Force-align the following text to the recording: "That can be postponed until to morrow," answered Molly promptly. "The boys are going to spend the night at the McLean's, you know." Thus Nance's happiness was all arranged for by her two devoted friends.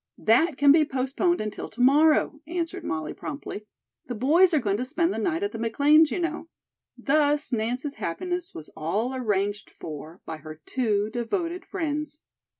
"That 0.17 0.57
can 0.57 0.71
be 0.71 0.83
postponed 0.83 1.41
until 1.41 1.69
to 1.69 1.79
morrow," 1.79 2.41
answered 2.47 2.83
Molly 2.83 3.13
promptly. 3.13 3.67
"The 4.07 4.15
boys 4.15 4.51
are 4.51 4.57
going 4.59 4.77
to 4.77 4.83
spend 4.83 5.13
the 5.13 5.19
night 5.19 5.43
at 5.43 5.51
the 5.51 5.59
McLean's, 5.59 6.09
you 6.09 6.17
know." 6.17 6.47
Thus 6.97 7.53
Nance's 7.53 7.97
happiness 8.01 8.55
was 8.55 8.69
all 8.69 9.13
arranged 9.13 9.69
for 9.79 10.19
by 10.25 10.37
her 10.37 10.59
two 10.65 11.11
devoted 11.11 11.65
friends. 11.65 12.19